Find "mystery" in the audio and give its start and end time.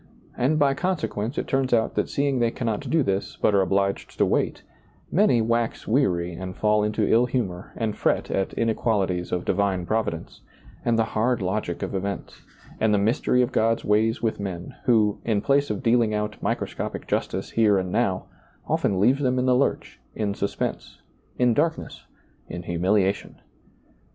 12.97-13.43